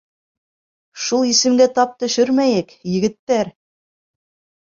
[1.07, 3.53] Шул исемгә тап төшөрмәйек, егеттәр!